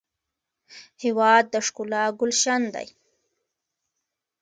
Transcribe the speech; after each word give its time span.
هېواد 1.03 1.45
د 1.53 1.55
ښکلا 1.65 2.03
ګلشن 2.19 2.61
دی. 2.75 2.87